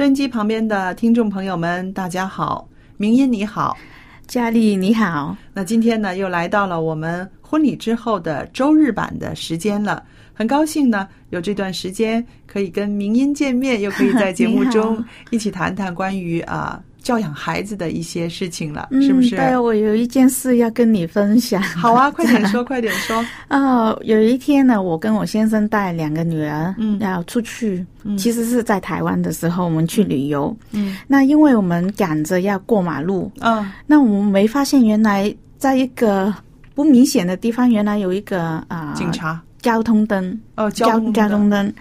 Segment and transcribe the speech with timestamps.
[0.00, 3.76] 收音机旁边的听众朋友们，大家好，明音你好，
[4.26, 5.36] 佳丽你好。
[5.52, 10.02] 那今天呢，又来到了我们婚礼之后的周日版的时间了。
[10.32, 16.82] 很高兴呢，有这段时间可以跟明音见面，又可以在节目中 一起谈谈关于啊。
[17.02, 19.36] 教养孩子的一些事情了，是不是？
[19.36, 21.62] 对，我有一件事要跟你分享。
[21.62, 23.24] 好啊， 快点说，快点说。
[23.48, 27.84] 哦，有一天呢，我跟我先生带两个女儿，嗯，要出去，
[28.18, 30.54] 其实是在台湾的时候，我们去旅游。
[30.72, 36.32] 嗯，那因为我们赶着要过马路，嗯，那我们没发现原来在一个
[36.74, 41.72] 不明显的地方，原来有一个啊警察交通灯哦，交交通灯。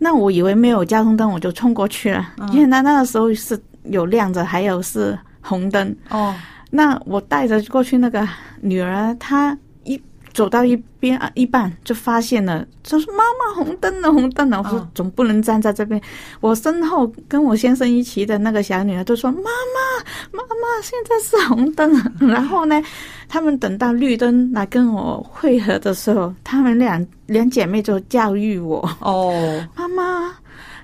[0.00, 2.34] 那我以为没有交通灯，我就冲过去了。
[2.52, 3.58] 原来那个时候是。
[3.90, 6.34] 有亮着，还有是红灯哦。
[6.70, 8.28] 那我带着过去那个
[8.60, 10.00] 女儿，她一
[10.34, 15.98] 走到一边啊，一半就发现了，就是：“妈妈，红灯了，红灯了！”我说：“总不能站在这边。”
[16.40, 21.90] 我身后跟我先生一起的那个小女儿就说：“妈妈，妈妈，现在是红灯。
[22.20, 22.80] ”然后呢，
[23.28, 29.32] 他们等到绿灯来跟我汇合的时候，他们两两姐妹就教育我：“哦，
[29.74, 30.34] 妈妈。”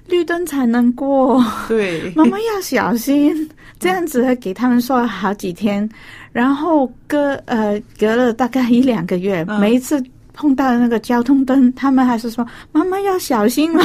[0.09, 3.49] 绿灯才能过，对，妈妈要小心。
[3.81, 5.87] 这样子给他们说了好几天，
[6.33, 13.83] 然后隔呃隔了大概一两个月，每一次碰到那个交通灯，他们还是说妈妈要小心哦。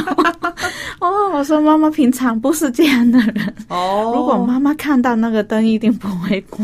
[1.00, 4.12] 哦，我说妈妈平常不是这样的人哦。
[4.14, 6.62] 如果妈妈看到那个灯，一定不会过。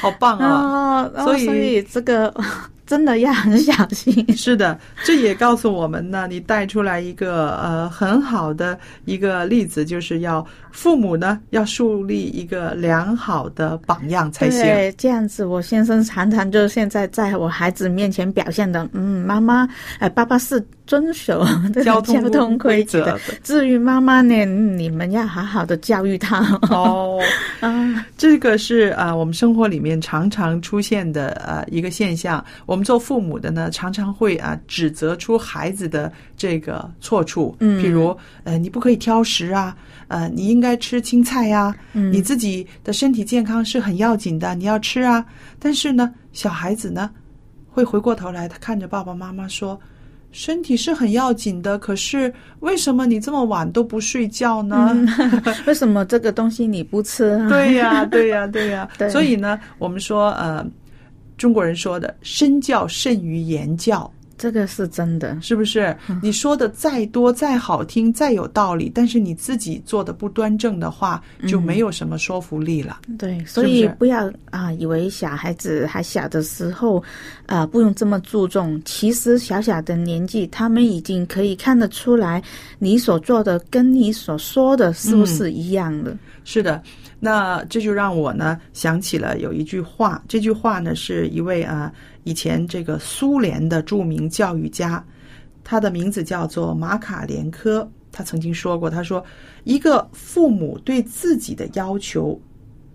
[0.00, 1.08] 好棒啊！
[1.24, 2.34] 所以这个。
[2.86, 4.24] 真的要很小心。
[4.36, 14.60] 是的，这也告诉我们呢，你带出来一个呃很好的一个例子，就是要父母呢要树立一个良好的榜样才行。
[14.60, 19.68] 对，这样子，我先生常常就现在在我孩子面前表现的，嗯，妈妈，
[19.98, 21.44] 哎，爸爸是遵守
[21.84, 23.18] 交通规则的。
[23.42, 26.40] 至于妈妈呢，你们要好好的教育他。
[26.70, 27.18] 哦，
[27.60, 32.44] 啊，这个是啊，我们生活里面常常出现的呃一个现象。
[32.66, 39.76] 我们做父母的呢，常常会啊指责出孩子的这个错处，嗯，譬如呃你不可以挑食啊，
[40.08, 45.24] 呃你应该吃青菜呀，嗯，你自己的身体健康是很要紧的，你要吃啊。
[45.58, 47.10] 但是呢，小孩子呢
[47.70, 49.80] 会回过头来，他看着爸爸妈妈说，
[50.34, 52.30] 身体是很要紧的，可是
[52.60, 54.94] 为什么你这么晚都不睡觉呢？
[55.66, 57.38] 为什么这个东西你不吃？
[57.48, 58.86] 对呀，对呀， 对呀。
[59.10, 60.62] 所以呢，我们说呃。
[61.36, 64.08] 中国人说的“身教胜于言教”，
[64.38, 65.94] 这个是真的，是不是？
[66.22, 73.00] 你说的再多、再好听、再有道理，但是你自己做的不端正的话，就没有什么说服力了。
[73.18, 77.02] 对，所以不要啊，以为小孩子还小的时候，
[77.46, 78.80] 啊，不用这么注重。
[78.84, 82.42] 其实小小的年纪，他们已经可以看得出来，
[82.78, 86.16] 你所做的跟你所说的是不是一样的？
[86.44, 86.82] 是的。
[87.20, 91.90] 那这就让我呢想起了有一句话，这句话呢是一位啊
[92.24, 95.02] 以前这个苏联的著名教育家，
[95.62, 99.24] 他的名字叫做马卡连科，他曾经说过，他说
[99.64, 102.38] 一个父母对自己的要求，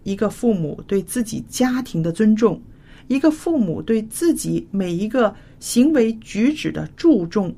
[0.03, 2.61] 一个父母对自己家庭的尊重，
[3.09, 7.53] 一个父母对自己每一个行为举止的注重，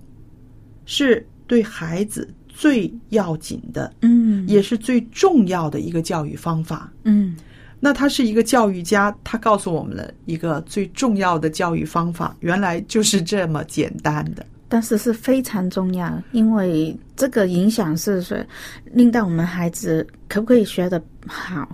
[0.88, 2.28] 是对孩子。
[2.54, 6.92] 最要紧的，嗯，也是最重要的一个教育方法。
[7.06, 7.36] 嗯
[7.80, 14.46] 那他是一个教育家，他告诉我们了一个最重要的教育方法，原来就是这么简单的。
[14.72, 18.38] 但是是非常重要，因为这个影响是说，
[18.86, 21.68] 令到我们孩子可不可以学得好，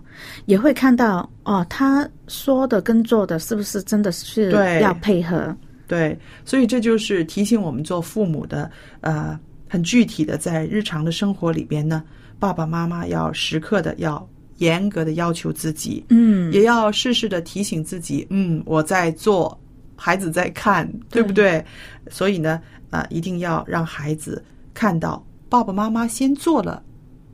[0.48, 4.50] 也会看到哦，他说的跟做的是不是真的是
[4.82, 5.56] 要配合。
[5.86, 8.68] 对，所以这就是提醒我们做父母的，
[9.02, 9.40] 呃，
[9.70, 12.04] 很具体的在日常的生活里边呢，
[12.40, 14.28] 爸爸妈妈要时刻的要
[14.58, 19.56] 严格的要求自己，嗯，也要事事的提醒自己，嗯，我在做，
[19.96, 21.64] 孩子在看，对不对？
[22.10, 24.44] 所以呢，啊、一定要让孩子
[24.74, 26.82] 看到爸爸妈妈先做了，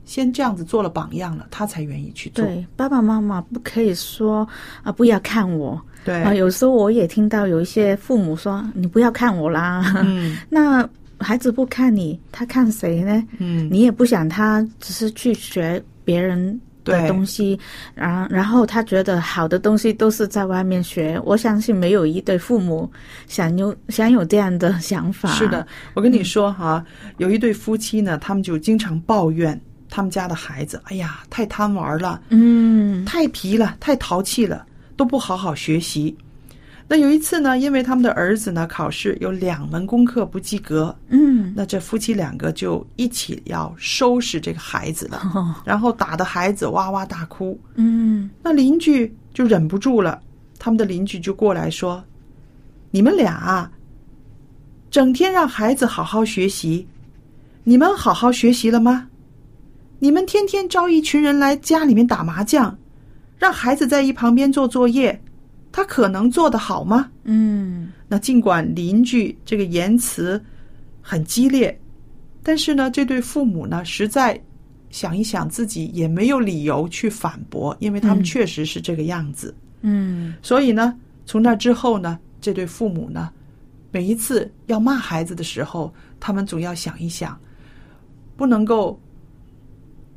[0.04, 2.44] 先这样子做了榜样了，他才愿意去做。
[2.44, 4.46] 对，爸爸妈妈不可以说
[4.82, 6.34] 啊，不要看我对啊。
[6.34, 9.94] 有时候我也听到有一些父母说，你不要看我啦。
[10.04, 13.24] 嗯 那孩子不看你，他看谁呢？
[13.38, 17.58] 嗯，你也不想他只是去学别人的对东西，
[17.94, 21.20] 然然后他觉得好的东西都是在外面学。
[21.24, 22.90] 我相信没有一对父母
[23.26, 25.28] 想有想有这样的想法。
[25.30, 26.84] 是的，，我跟你说哈，
[27.16, 29.58] 有一对夫妻呢，他们就经常抱怨
[29.88, 34.66] 他们家的孩子，哎呀，太贪玩了，嗯太皮了，太淘气了，
[34.96, 36.16] 都不好好学习。
[36.86, 47.58] 那有一次呢，因为他们的儿子呢考试有两门功课不及格，嗯，那这夫妻两个就一起要收拾这个孩子了，哦 然后打的孩子哇哇大哭。
[47.76, 50.20] 嗯那邻居就忍不住了，
[50.58, 52.04] 他们的邻居就过来说
[52.92, 53.70] ：“你们俩啊，
[54.90, 56.86] 整天让孩子好好学习，
[57.64, 59.08] 你们好好学习了吗？
[60.00, 62.76] 你们天天招一群人来家里面打麻将，
[63.38, 65.18] 让孩子在一旁边做作业，
[65.74, 70.40] 他可能做得好吗？”嗯那尽管邻居这个言辞
[71.02, 71.76] 很激烈，
[72.44, 74.40] 但是呢，这对父母呢，实在
[74.90, 79.52] 想一想自己也没有理由去反驳，因为他们嗯确实是这个样子。
[79.80, 83.28] 嗯所以呢，从那之后呢，这对父母呢，
[83.90, 87.36] 每一次要骂孩子的时候，他们总要想一想，
[88.36, 88.96] 不能够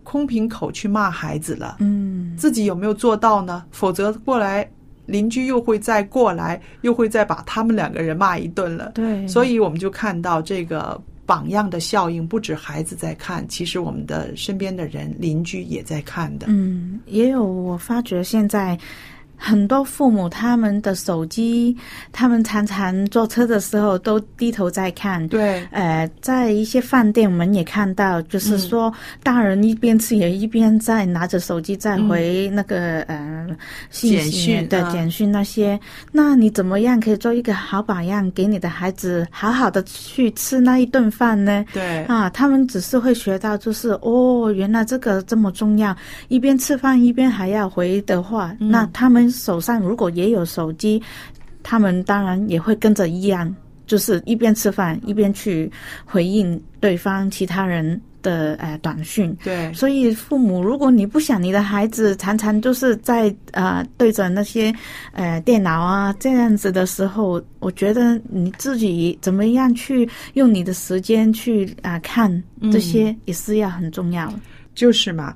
[0.03, 1.77] 空瓶口去骂孩子了。
[1.79, 3.65] 嗯自己有没有做到呢？
[3.71, 4.69] 否则过来
[5.07, 8.91] 邻居又会再过来，又会再把他们两个人骂一顿了。
[8.93, 16.45] 对，所以我们就看到这个榜样的效应，不止孩子在看，其实我们的身边的人、邻居也在看的。
[16.49, 18.77] 嗯，也有我发觉现在。
[19.37, 21.77] 很多父母他们的手机，
[22.11, 25.25] 他们常常坐车的时候都低头在看。
[25.27, 28.91] 对，呃，在一些饭店，我们也看到，就是说，
[29.21, 33.47] 大人一边吃也一边在拿着手机在回那个、呃
[33.89, 35.79] 信简息的简讯那些。
[36.11, 41.63] 那你怎么样可以做一个好榜样，给你的孩子好好的去吃那一顿饭呢？
[41.73, 45.95] 对，啊，他们只是会学到，就是哦，原来这个这么重要，
[46.27, 51.01] 一边吃饭一边还要回的话，嗯那他们手上如果也有手机，
[51.63, 53.53] 他们当然也会跟着一样，
[53.85, 55.71] 就是一边吃饭一边去
[56.05, 59.35] 回应对方其他人的呃短讯。
[59.43, 64.73] 对，所以，父母，如果你不想你的孩子常常就是在呃对着那些
[65.11, 72.31] 呃电脑啊这样子的时候，我觉得你自己怎么样去用你的时间去啊、看
[72.71, 74.39] 这些也是要很重要的。
[74.73, 75.33] 就是嘛。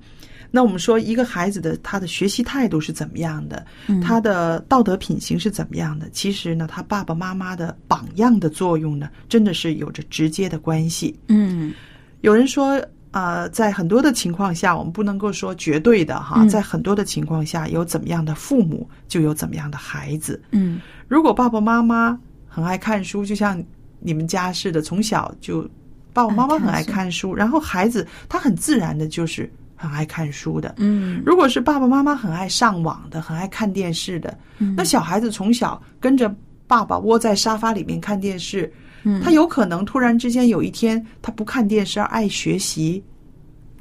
[0.54, 3.66] 那我们说，一个孩子的他的学习态度是怎么样的，
[4.04, 6.10] 他的道德品行是怎么样的？
[6.12, 11.18] 其实呢，他爸爸妈妈的榜样的作用呢，真的是有着直接的关系。
[11.30, 11.74] 嗯
[12.20, 12.80] 有人说，
[13.12, 20.42] 呃，在很多的情况下，我们不能够说绝对的哈，嗯在很多的情况下，有怎么样的父母，就有怎么样的孩子。
[20.52, 23.64] 嗯如果爸爸妈妈很爱看书，就像
[24.00, 25.68] 你们家似的，从小就
[26.14, 29.50] 爸爸妈妈很爱看书，然后孩子他很自然的就是
[29.82, 30.76] 很爱看书的。
[30.78, 36.34] 嗯如果是爸爸妈妈很爱上网的，很爱看电视的，嗯那小孩子从小跟着
[36.68, 38.72] 爸爸窝在沙发里面看电视，
[39.04, 43.04] 嗯他有可能突然之间有一天他不看电视而爱学习，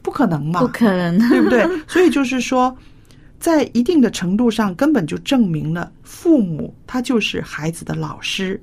[0.03, 0.61] 不可能嘛？
[0.61, 1.19] 不可能。
[1.29, 1.69] 对不对？
[1.87, 2.75] 所以就是说，
[3.39, 8.61] 在一定的程度上，根本就证明了父母他就是孩子的老师，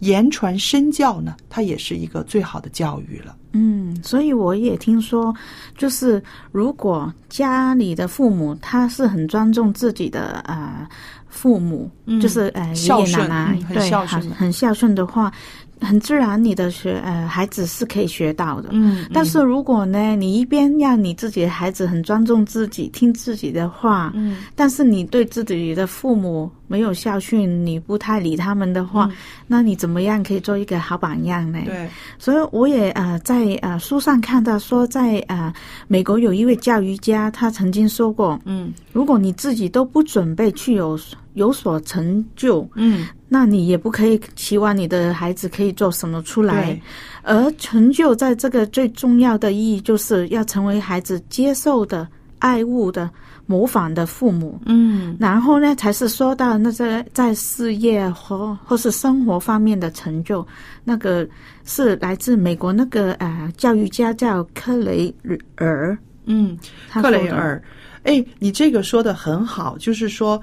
[0.00, 3.36] 言传身教呢，他也是一个最好的教育了。
[3.52, 5.34] 嗯，所以我也听说，
[5.76, 10.88] 就是如果家里的父母他是很尊重自己的啊、呃
[11.28, 15.32] 父母，嗯就是呃爷爷孝顺奶奶，嗯很对，孝顺很孝顺的话，
[15.80, 18.68] 很自然，你的学呃孩子是可以学到的。
[18.72, 24.38] 嗯但是如果呢，你一边让你自己的孩子很尊重自己，听自己的话，嗯。
[24.54, 29.10] 但是你对自己的父母没有孝训，你不太理他们的话，
[29.46, 31.58] 那你怎么样可以做一个好榜样呢？
[31.62, 35.52] 嗯对，所以我也呃在呃书上看到说在，呃
[35.88, 38.72] 美国有一位教育家，他曾经说过，嗯。
[38.92, 40.98] 如果你自己都不准备去有
[41.34, 46.78] 有所成就，嗯那你也不可以期望你的孩子可以做什么出来。
[47.22, 52.08] 而成就在这个最重要的意义，就是要成为孩子接受的、
[52.40, 53.08] 爱物的、
[53.46, 54.60] 模仿的父母。
[54.66, 55.16] 嗯。
[55.20, 60.44] 然后呢，才是说到那些在事业和或是生活方面的成就，
[60.82, 61.28] 那个
[61.64, 65.14] 是来自美国那个呃教育家叫克雷
[65.56, 66.58] 尔，嗯，
[66.92, 67.62] 克雷尔，
[68.04, 70.40] 哎，你这个说的很好，就是说，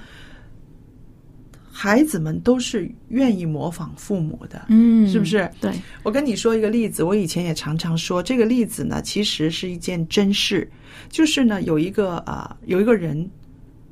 [1.79, 5.47] 孩子们都是愿意模仿父母的，嗯，是不是？
[5.61, 10.67] 对，我跟你说一个例子，我以前也常常说这个例子呢，其实是一件真事，
[11.07, 13.29] 就是呢，有一个啊、有一个人，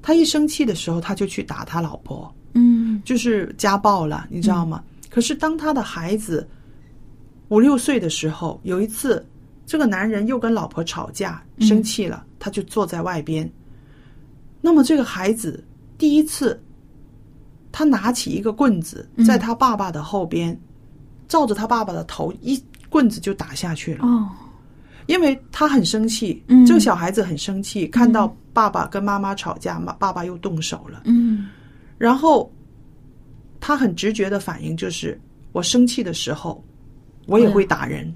[0.01, 4.83] 他一生气的时候，他就去打他老婆，嗯就是家暴了，你知道吗？
[5.11, 6.49] 可是当他的孩子
[7.49, 9.23] 五六岁的时候，有一次，
[9.63, 13.47] 这个男人又跟老婆吵架，生气了，他就坐在外边。
[14.59, 15.63] 那么这个孩子
[15.99, 16.59] 第一次，
[17.77, 20.57] 他拿起一个棍子，在他爸爸的后边，
[21.27, 24.05] 照着他爸爸的头一棍子就打下去了。
[24.05, 24.29] 哦，
[25.07, 26.65] 因为他很生气，嗯。
[26.65, 31.01] 这个小孩子很生气，看到爸爸跟妈妈吵架，妈爸爸又动手了。
[31.03, 31.49] 嗯。
[31.97, 32.49] 然后
[33.59, 35.19] 他很直觉的反应就是，
[35.51, 36.63] 我生气的时候，
[37.25, 38.09] 我也会打人。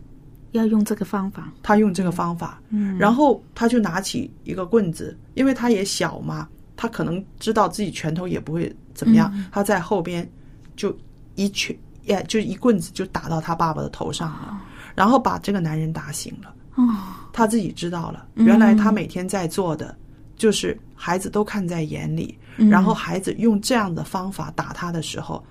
[0.54, 2.98] 要用这个方法，他用这个方法，嗯。
[2.98, 6.48] 然后他就拿起一个棍子，因为他也小嘛，
[6.78, 10.30] 他可能知道自己拳头也不会怎么样，他在后边
[10.76, 10.94] 就
[11.36, 14.62] 一拳，也就一棍子就打到他爸爸的头上了，
[14.94, 16.54] 然后把这个男人打醒了。
[16.76, 16.84] 哦，
[17.32, 19.98] 他自己知道了，原来他每天在做的
[20.36, 25.42] 就是孩子都看在眼里，然后孩子用这样的方法打他的时候，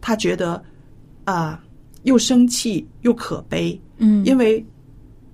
[0.00, 0.62] 他觉得
[1.24, 1.60] 啊、
[2.04, 4.64] 又生气又可悲，嗯，因为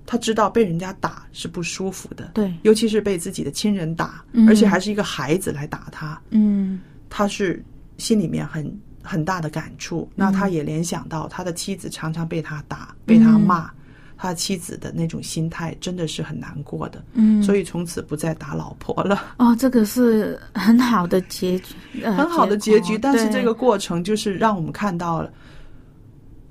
[0.05, 4.49] 他知道被人家打是不舒服的，对，尤其是被自己的亲人打，嗯。
[4.49, 7.65] 而且还是一个孩子来打他，嗯他是
[7.99, 10.09] 心里面很很大的感触。
[10.15, 13.71] 那他也联想到他的妻子常常被他打、被他骂，
[14.17, 17.05] 他妻子的那种心态真的是很难过的。
[17.13, 22.99] 嗯，所以从此不再打老婆了，哦，这个是很好的结局，呃、很好的结局。
[22.99, 25.31] 但是这个过程就是让我们看到了，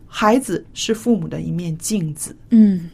[0.08, 2.90] 孩子是父母的一面镜子，嗯，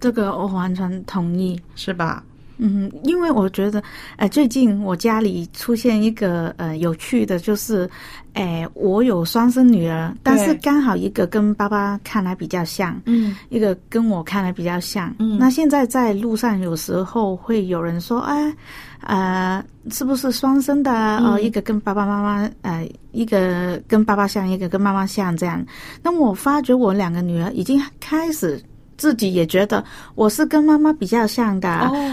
[0.00, 1.60] 这个我完全同意。
[1.74, 2.24] 是吧？
[2.64, 3.82] 嗯，因为我觉得，
[4.16, 7.90] 呃，最近我家里出现一个呃有趣的，就是，
[8.34, 15.12] 哎、我有双生女儿，但是刚好一个跟爸爸看来比较像，嗯一个跟我看来比较像。
[15.18, 18.54] 嗯那现在在路上有时候会有人说，哎，
[19.00, 21.36] 呃，是不是双生的哦？
[21.40, 25.60] 一个跟爸爸妈妈，呃，一个跟爸爸像，一个跟妈妈像这样。
[26.00, 28.62] 那我发觉我两个女儿已经开始。
[29.02, 31.68] 自己也觉得我是跟妈妈比较像的，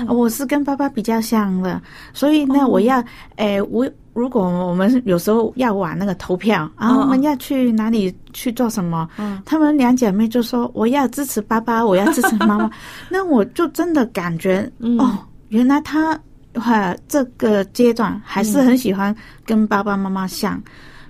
[0.08, 0.16] 哦。
[0.16, 1.80] 我是跟爸爸比较像的，
[2.16, 2.68] 所以呢，哦。
[2.68, 3.04] 我要，
[3.36, 9.40] 诶，我如果我们有时候要玩那个投票啊，我们要去哪里去做什么，嗯。
[9.46, 12.72] 她们两姐妹就说我要支持爸爸，我要支持妈妈，
[13.08, 14.98] 那我就真的感觉、嗯。
[14.98, 15.16] 哦，
[15.50, 16.20] 原来他
[16.56, 19.16] 哈这个阶段还是很喜欢
[19.46, 20.60] 跟爸爸妈妈像。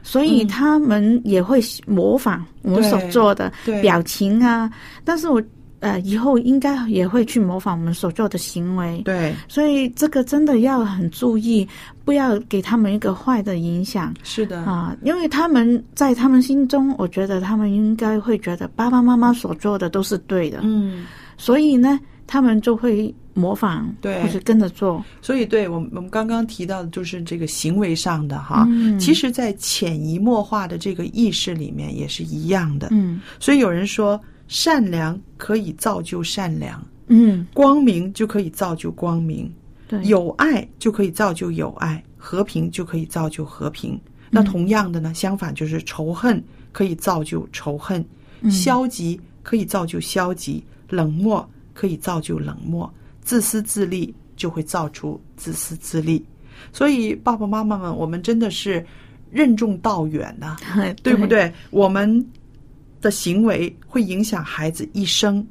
[0.02, 4.72] 所以他们也会模仿我们所做的表情啊，
[5.04, 5.44] 但是我
[5.80, 9.02] 呃以后应该也会去模仿我们所做的行为。
[9.06, 11.68] 对，所以这个真的要很注意，
[12.06, 21.06] 不要给他们一个坏的影响是的，啊，因为他们在他们心中，我觉得他们应该会觉得爸爸妈妈所做的都是对的，嗯。
[21.38, 25.02] 所以呢，他们就会模仿，对或者跟着做。
[25.22, 28.66] 所以，对我们我们刚刚提到的，就是这个行为上的哈。
[28.68, 32.90] 嗯其实，在潜移默化的这个意识里面也是一样的。
[32.92, 34.20] 嗯所以有人说，
[34.50, 39.50] 善良可以造就善良，嗯，光明就可以造就光明，
[39.88, 43.98] 对，有爱就可以造就有爱，和平就可以造就和平。
[44.32, 48.04] 那同样的呢，相反就是仇恨可以造就仇恨，
[48.52, 52.92] 消极可以造就消极，冷漠可以造就冷漠，
[53.22, 56.26] 自私自利就会造出自私自利。
[56.74, 58.86] 所以爸爸妈妈们，我们真的是
[59.32, 60.58] 任重道远呐、
[61.02, 61.26] 对不？
[61.26, 61.52] 对？
[61.72, 62.24] 我们
[63.02, 65.46] 的行为会影响孩子一生，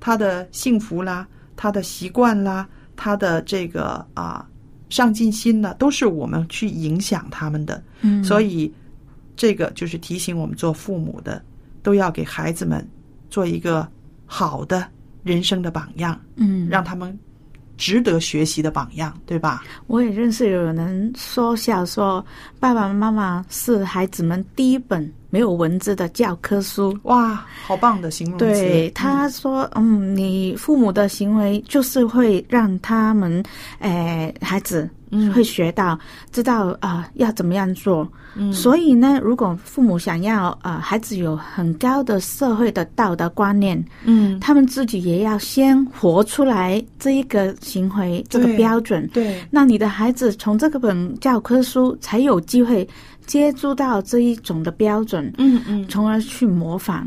[0.00, 4.46] 他的幸福啦，他的习惯啦，他的这个啊
[4.90, 7.82] 上进心呢，都是我们去影响他们的。
[8.00, 8.72] 嗯，所以
[9.36, 11.42] 这个就是提醒我们做父母的，
[11.82, 12.86] 都要给孩子们
[13.28, 13.86] 做一个
[14.26, 14.86] 好的
[15.22, 17.18] 人生的榜样，嗯，让他们
[17.76, 19.64] 值得学习的榜样，对吧？
[19.88, 22.24] 我也认识有人说笑说，
[22.60, 26.96] 爸爸妈妈是孩子们第一本没有文字的教科书。
[27.02, 28.44] 哇，好棒的形容词！
[28.46, 33.42] 对，他说，嗯，你父母的行为就是会让他们，
[33.80, 34.88] 诶、孩子
[35.34, 35.98] 会学到，
[36.30, 38.06] 知道啊、要怎么样做。
[38.36, 49.08] 嗯所以呢，如果父母想要啊、孩子有很高的社会的道德观念，嗯，他们自己也要先活出来这一个行为这个标准。
[49.12, 52.88] 对，那你的孩子从这个本教科书才有机会
[53.26, 57.06] 接触到这一种的标准，嗯嗯，从而去模仿。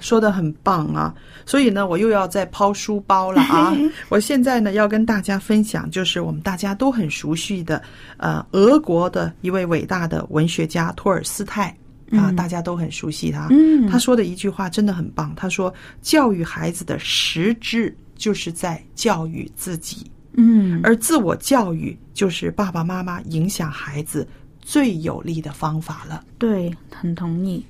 [0.00, 1.12] 说的很棒啊！
[1.44, 3.76] 所以呢，我又要再抛书包了啊！
[4.08, 7.82] 我现在呢要跟大家分享，就是我们大家都很熟悉的，
[8.16, 11.76] 呃，俄国的一位伟大的文学家托尔斯泰
[12.12, 13.48] 啊，大家都很熟悉他。
[13.50, 24.24] 嗯他说的一句话真的很棒，他说：“教育孩子的实质就是在教育自己，嗯而自我教育就是爸爸妈妈影响孩子
[24.70, 27.64] 最有力的方法了。”对，很同意。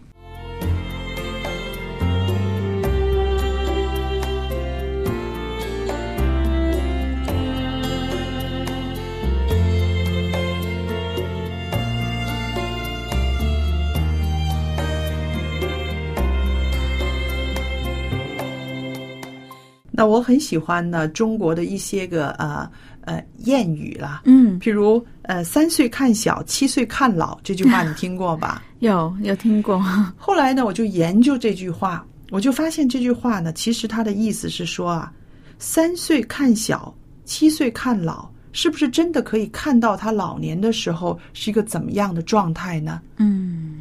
[19.92, 22.70] 那我很喜欢呢中国的一些个呃
[23.02, 28.62] 呃谚语啦，嗯，譬如呃“三岁看小，七岁看老”这句话你听过吧？
[28.80, 29.82] 有有听过。
[30.16, 35.12] 后来呢，我就研究这句话，我就发现这句话呢，其实它的意思是说啊，
[35.58, 43.00] 三岁看小，七岁看老，是不是真的可以看到他老年的时候是一个怎么样的状态呢？
[43.16, 43.79] 嗯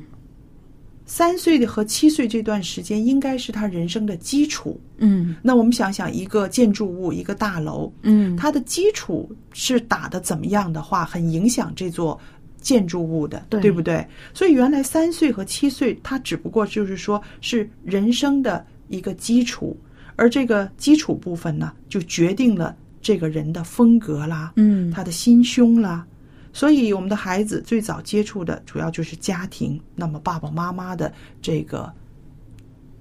[1.09, 4.79] 三岁的和七岁这段时间应该是他人生的基础。
[4.99, 12.17] 嗯那我们想想，一个建筑物，一个大楼，嗯，它的基础是打的怎么样的话，很影响这座
[12.61, 14.05] 建筑物的，对不对？
[14.35, 19.75] 所以原来三岁和七岁，它只不过就是说是人生的一个基础，
[20.15, 26.05] 而这个基础部分呢，就决定了这个人的风格啦，嗯他的心胸啦。
[26.51, 29.79] 所以，我们的孩子最早接触的主要就是家庭。
[29.95, 31.91] 那么，爸爸妈妈的这个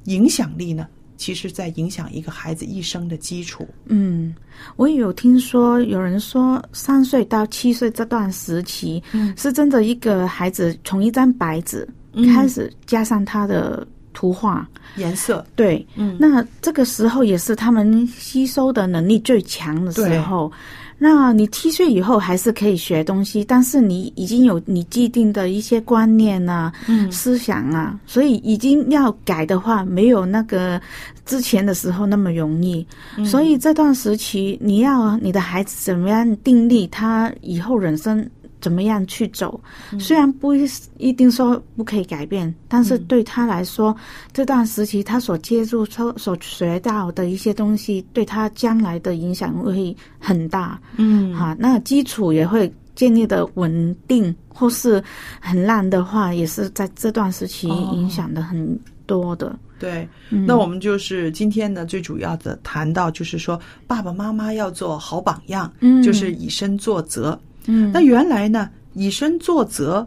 [0.05, 3.67] 影响力呢，其实在影响一个孩子一生的基础。
[3.87, 4.35] 嗯，
[4.77, 14.69] 我也有听说有人说，三岁到七岁这段时期，嗯是真的一个孩子从一张白纸嗯开始加上他的图画。
[14.97, 20.51] 颜色，对，嗯那这个时候也是他们吸收的能力最强的时候。
[20.99, 30.81] 那你七岁以后还是可以学东西，但是你已经有你既定的一些观念啊、嗯思想啊，所以已经要改的话，没有那个
[31.25, 32.85] 之前的时候那么容易。
[33.17, 38.29] 嗯所以这段时期，你要你的孩子怎么样定力他以后人生
[38.61, 39.61] 怎么样去走，
[39.93, 43.97] 嗯虽然不一一定说不可以改变，但是对他来说，
[44.33, 50.81] 这段时期他所接触、所所学到的一些东西，对他将来的影响会很大。
[50.97, 55.03] 嗯哈、那基础也会建立的稳定，或是
[55.41, 59.57] 很烂的话，也是在这段时期哦影响的很多的。
[59.79, 67.39] 对，嗯那我们就是今天呢，最主要的谈到就是说，爸爸妈妈要做好榜样，嗯就是以身作则。
[67.69, 70.05] 嗯那原来呢，以身作则，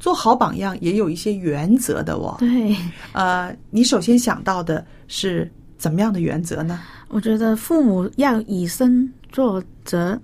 [0.00, 2.34] 做好榜样也有一些原则的哦。
[2.38, 2.76] 对，
[3.12, 6.80] 呃，你首先想到的是怎么样的原则呢？
[7.08, 10.20] 我觉得父母要以身作则。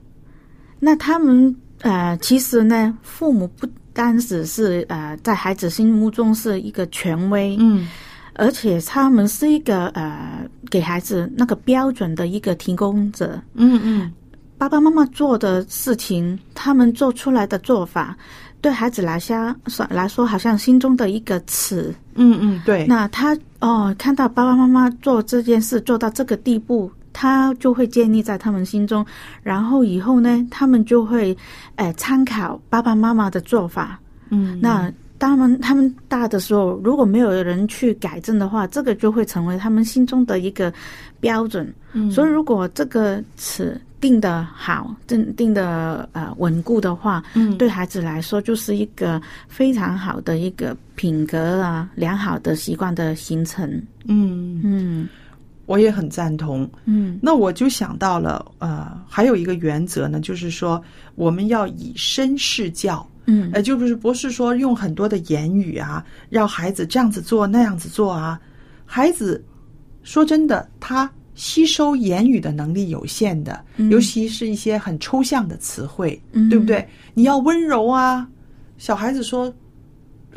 [0.80, 7.86] 那他们呃，其实呢，父母不单只是呃，在孩子心目中是一个权威，嗯
[8.34, 13.38] 而且他们是一个呃，给孩子那个标准的一个提供者。
[13.54, 14.12] 嗯嗯
[14.60, 18.14] 爸爸妈妈做的事情，他们做出来的做法，
[18.60, 19.56] 对孩子来说
[19.88, 21.94] 来说，好像心中的一个尺。
[22.14, 29.02] 嗯嗯，对，那他哦，看到爸爸妈妈做这件事做到这个地步，他就会建立在他们心中，
[29.42, 31.34] 然后以后呢，他们就会
[31.76, 33.98] 呃参考爸爸妈妈的做法。
[34.28, 40.70] 嗯那当然，他们大的时候，如果没有人去改正的话，这个就会成为他们心中的一个
[41.18, 41.72] 标准。
[41.94, 53.70] 嗯所以，如果这个尺定的好，定定的呃稳固的话，嗯对孩子来说就是一个非常好的一个品格啊，良好的习惯的形成。
[54.06, 55.08] 嗯，嗯
[55.66, 56.68] 我也很赞同。
[56.86, 60.82] 嗯那我就想到了，呃，还有一个原则呢，就是说
[61.14, 63.06] 我们要以身试教。
[63.26, 68.40] 嗯呃，就不是不是说用很多的言语啊，让孩子这样子做那样子做啊。
[68.84, 69.44] 孩子
[70.02, 71.08] 说真的，他
[71.40, 76.86] 吸收言语的能力有限的，尤其是一些很抽象的词汇，嗯对不对？
[77.14, 78.28] 你要温柔啊，
[78.76, 79.52] 小孩子说。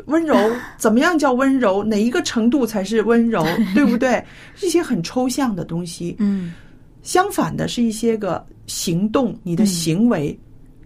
[0.06, 0.34] 温柔
[0.76, 1.84] 怎么样叫温柔？
[1.84, 3.44] 哪一个程度才是温柔？
[3.74, 4.22] 对不对？
[4.62, 6.16] 一些很抽象的东西。
[6.18, 6.52] 嗯
[7.02, 10.36] 相反的是一些个行动，你的行为、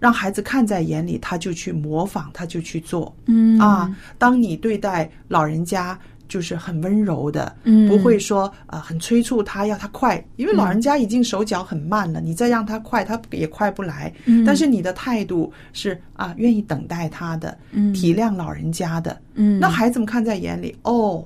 [0.00, 3.14] 让孩子看在眼里，他就去模仿，他就去做。
[3.26, 7.88] 嗯啊，当你对待老人家就是很温柔的，嗯。
[7.88, 14.12] 不会说啊、呃很催促他要他快，因为老人家已经手脚很慢了，你再让他快，他也快不来。
[14.26, 14.44] 嗯。
[14.44, 17.92] 但是你的态度是啊，愿意等待他的，嗯。
[17.92, 21.24] 体谅老人家的，嗯，那孩子们看在眼里，哦，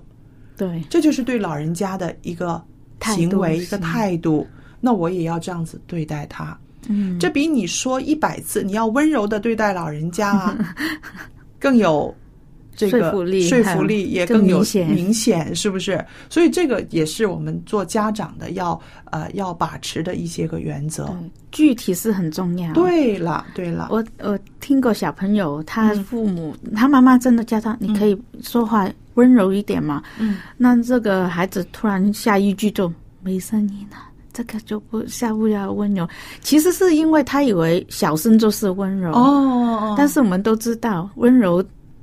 [0.57, 0.83] 对。
[0.89, 2.63] 这就是对老人家的一个
[3.01, 4.47] 态行为、一个态度。
[4.81, 6.57] 那我也要这样子对待他。
[6.89, 7.19] 嗯。
[7.19, 10.75] 这比你说一百次你要温柔的对待老人家啊，
[11.61, 12.15] 更有
[12.75, 13.11] 这个说
[13.75, 16.05] 服力也更明显明显，是不是？
[16.31, 18.81] 所以这个也是我们做家长的要
[19.11, 21.09] 呃要把持的一些个原则。
[21.51, 22.73] 具体是很重要。
[22.73, 30.03] 对了，对了，我我听过小朋友，他嗯父母、他妈妈真的叫他，你可以说话温柔一点嘛。
[30.19, 32.91] 嗯，那这个孩子突然下一句就
[33.23, 33.99] 没声音了，
[34.33, 36.09] 这个就不下不了温柔。
[36.41, 41.63] 其实是因为他以为小声就是温柔，哦，但是我们都知道温柔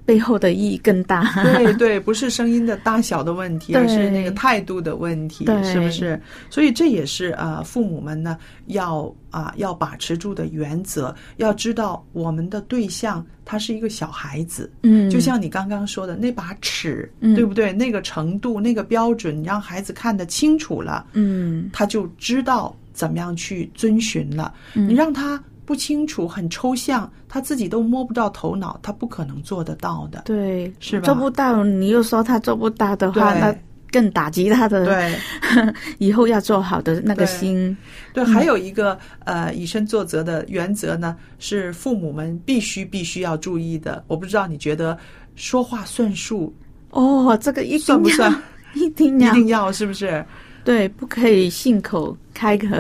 [0.09, 1.31] 背后的意义更大。
[1.43, 6.19] 对对，不是声音的大小的问题， 而是那个态度的问题，是不是？
[6.49, 17.71] 所以这也是呃，父母们呢要啊、要把持住的原则，要知道我们的对象他是一个小孩子，嗯，就像你刚刚说的那把尺，嗯对不对？
[17.71, 24.51] 那个程度、那个标准，你让孩子看得清楚了，嗯他就知道怎么样去遵循了。
[24.73, 30.23] 嗯你让他不清楚、很抽象，他自己都摸不到头脑，他不可能做得到的。
[30.25, 33.55] 对，是吧做不到，你又说他做不到的话，那
[33.91, 35.15] 更打击他的对。
[35.99, 37.77] 以后要做好的那个对心。
[38.15, 44.03] 对，还有一个呃以身作则的原则呢，是父母们必须必须要注意的。
[44.07, 44.97] 我不知道你觉得
[45.35, 46.51] 说话算数
[46.89, 48.35] 哦，这个一定算不算？
[48.73, 50.25] 一定要一定要是不是？
[50.69, 52.77] 对，不可以信口开河。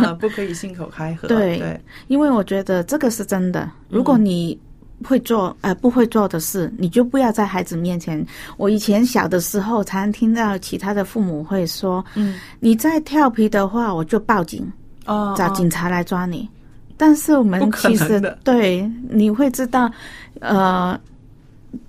[0.00, 1.26] 嗯不可以信口开河。
[1.26, 3.68] 对对因为我觉得这个是真的。
[3.88, 4.56] 如果你
[5.04, 8.24] 会做呃不会做的事，你就不要在孩子面前。
[8.56, 14.64] 我以前小的时候，常听到其他的父母会说：“嗯，你再调皮的话，我就报警，
[15.06, 16.48] 哦，找哦警察来抓你。
[16.96, 19.90] 但是我们其实对你会知道，
[20.38, 20.96] 呃，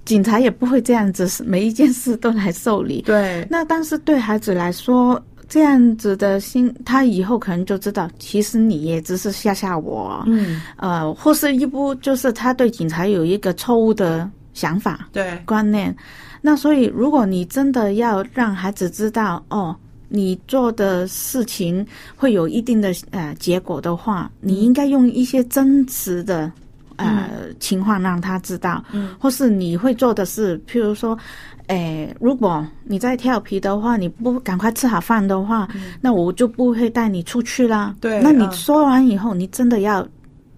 [0.03, 3.03] 警察也不会这样子，每一件事都来受理。
[3.03, 15.95] 对那但是对孩子来说，这样子的心，他以后可能就知道，其实你也只是吓吓我，嗯，呃，或是一不就是他对警察有一个错误的想法对观念。
[16.41, 19.75] 那所以，如果你真的要让孩子知道，哦，
[20.10, 26.51] 你做的事情会有一定的呃结果的话，你应该用一些真实的。
[26.95, 31.17] 呃，情况让他知道，嗯，或是你会做的事，譬如说，
[31.67, 35.67] 诶，如果你在调皮的话，你不赶快吃好饭的话，
[36.02, 37.93] 那我就不会带你出去啦。
[37.95, 40.06] 嗯对那你嗯说完以后，你真的要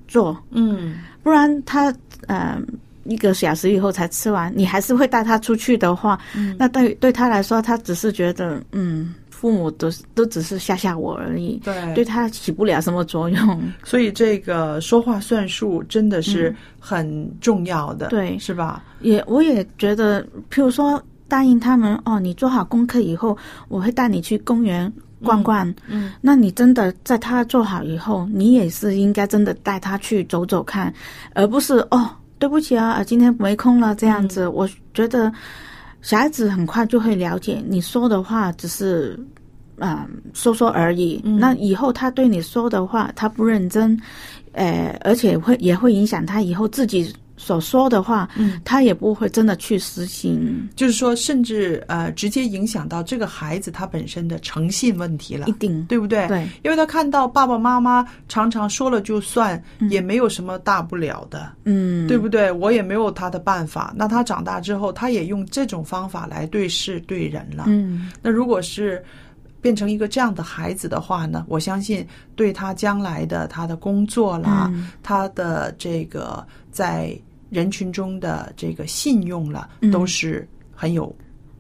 [0.08, 1.94] 做，嗯，不然他
[2.28, 2.58] 呃
[3.04, 6.56] 一个小时以后才吃完，你还是会带他出去的话，嗯。
[6.58, 13.72] 那对对他来说，他只是觉得嗯，父母都都只是吓吓我而已，对对他起不了什么作用。
[13.84, 18.82] 所以这个说话算数真的是很重要的，对是吧？
[19.02, 25.72] 也我也觉得，譬如说答应他们哦，你做好功课以后，我会带你去公园逛逛。
[25.88, 30.94] 嗯，那你真的在他做好以后，你也是应该真的带他去走走看，
[31.34, 34.48] 而不是哦，对不起啊，呃今天没空了这样子。
[34.48, 35.32] 我觉得
[36.06, 39.20] 小孩子很快就会了解你说的话只是。
[39.78, 41.20] 嗯，说说而已。
[41.26, 44.00] 嗯那以后他对你说的话，他不认真，
[44.54, 56.28] 呃，而且会也会影响他以后自己所说的话，嗯，他也不会真的去实行，就是说，甚至呃，直接影响到这个孩子他本身的诚信问题了一，定对不对？
[56.28, 62.52] 对，因为他看到爸爸妈妈常常说了就算，也没有什么大不了的，嗯，对不对？
[62.52, 63.94] 我也没有他的办法。
[63.98, 67.66] 那他长大之后，他也用这种方法来对事对人了。
[67.68, 69.04] 嗯，那如果是
[69.66, 81.12] 变成一个这样的孩子的话呢，我相信对他将来的他的工作啦，嗯他的这个在人群中的这个信用了，嗯都是很有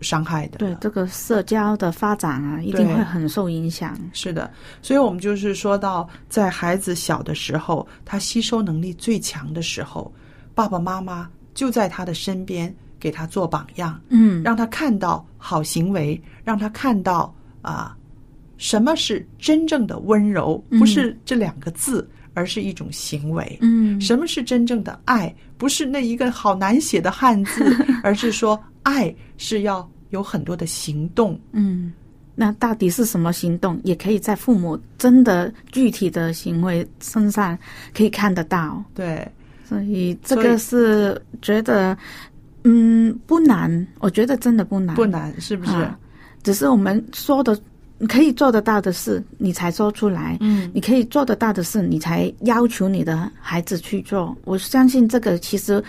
[0.01, 0.59] 伤害的。
[0.59, 3.97] 对这个社交的发展啊，一定会很受影响。
[4.13, 4.51] 是的，
[4.83, 10.13] 所以我们就是说到，在孩子小的时候，他吸收能力最强的时候，
[10.53, 17.33] 爸爸妈妈就在他的身边，给他做榜样，嗯，让他看到好行为，让他看到
[17.65, 17.97] 啊，
[18.57, 23.57] 什么是真正的温柔，不是这两个字，而是一种行为。
[23.61, 25.33] 嗯什么是真正的爱？
[25.57, 27.63] 不是那一个好难写的汉字，
[28.03, 31.39] 而是说爱是要有很多的行动。
[31.53, 31.93] 嗯，
[32.35, 33.79] 那到底是什么行动？
[33.83, 37.57] 也可以在父母真的具体的行为身上
[37.93, 38.83] 可以看得到。
[38.93, 39.25] 对，
[39.63, 41.97] 所以这个是觉得，
[42.65, 45.71] 嗯，不难，我觉得真的不难，不难，是不是？
[45.71, 45.97] 啊
[46.45, 47.59] 只是我们说的
[48.07, 50.37] 可以做得到的事，你才说出来。
[50.41, 54.37] 嗯，你可以做得到的事，你才要求你的孩子去做。
[54.45, 55.83] 我相信这个其实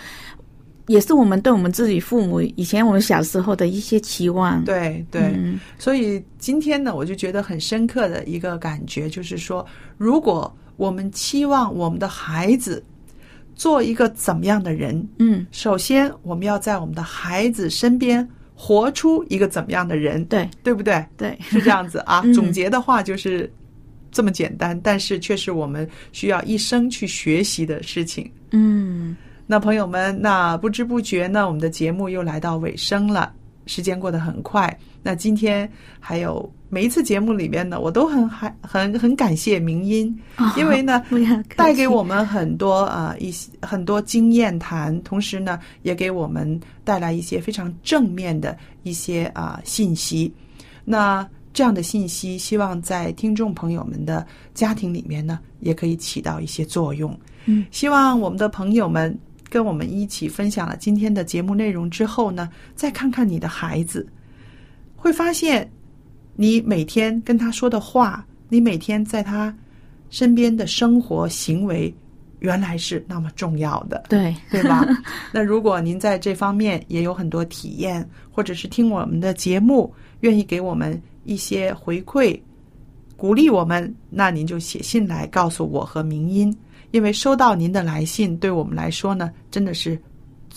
[0.87, 4.63] 也是我们对我们自己父母以前我们小时候的一些期望。
[4.63, 5.31] 对对。
[5.35, 9.63] 嗯所以今天呢，我就觉得很深刻的一个感觉，就是说，
[9.97, 12.83] 如果我们期望我们的孩子
[13.53, 18.27] 做一个怎么样的人，嗯，首先我们要在我们的孩子身边
[18.59, 21.05] 活出一个怎么样的人，对对不对？
[21.15, 22.21] 对，是这样子啊。
[22.25, 23.49] 嗯总结的话就是
[24.11, 28.29] 这么简单，但是却是我们需要一生去学习的事情。
[28.51, 29.15] 嗯
[29.45, 33.31] 那朋友们，那不知不觉呢，我们的节目又来到尾声了，
[33.67, 34.75] 时间过得很快。
[35.07, 40.13] 那今天还有每一次节目里面呢，我都很 还很很感谢明音，
[40.57, 41.01] 因为呢，
[41.55, 50.29] 带给我们很多啊、呃一些很多经验谈，同时呢，也给我们带来一些非常正面的一些啊、信息。
[50.83, 57.17] 那这样的信息，希望在听众朋友们的家庭里面呢，也可以起到一些作用。
[57.45, 59.17] 嗯，希望我们的朋友们
[59.49, 64.05] 跟我们一起分享了今天的节目内容之后呢，再看看你的孩子，
[64.97, 65.69] 会发现
[66.35, 69.55] 你每天跟他说的话，你每天在他
[70.09, 71.93] 身边的生活行为，
[72.39, 74.03] 原来是那么重要的。
[74.09, 74.85] 对对吧？
[75.31, 82.37] 那如果您在这方面也有很多体验，或者是听我们的节目，愿意给我们一些回馈，
[83.15, 86.55] 鼓励我们，那您就写信来告诉我和明音，
[86.91, 89.99] 因为收到您的来信，对我们来说呢，真的是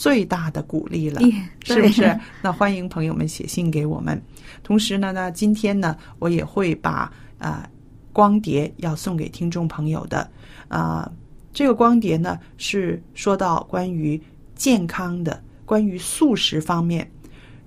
[0.01, 1.21] 最大的鼓励了。
[1.63, 2.19] 是不是？
[2.41, 4.19] 那欢迎朋友们写信给我们。
[4.63, 7.69] 同时呢，那今天呢，我也会把啊、
[8.11, 10.27] 光碟要送给听众朋友的
[10.69, 11.11] 啊、
[11.53, 14.19] 这个光碟呢是说到关于
[14.55, 17.07] 健康的，关于素食方面，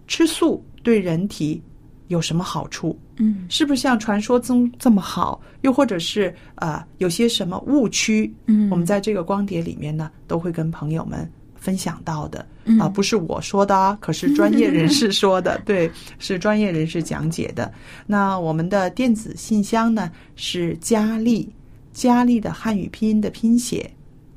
[0.07, 1.61] 吃素对人体
[2.07, 2.97] 有什么好处？
[3.17, 5.39] 嗯是不是像传说中这么好？
[5.61, 8.33] 又或者是呃有些什么误区？
[8.47, 11.29] 嗯我们在这个光碟里面呢，都会跟朋友们
[11.63, 17.71] 分享到的嗯啊、不是我说的啊，可是专业人士说的， 对，是专业人士讲解的。
[18.05, 21.49] 那我们的电子信箱呢是佳丽，
[21.91, 23.89] 佳丽的汉语拼音的拼写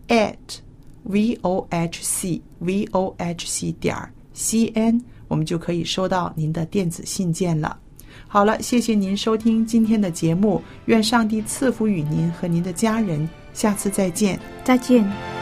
[0.09, 0.35] at
[1.05, 3.97] v o h c v o h c 点
[4.33, 7.79] c n，我们就可以收到您的电子信件了。
[8.27, 14.37] 好了，谢谢您收听今天的节目，愿上帝赐福与您和您的家人，下次再见。
[14.65, 15.36] 再见。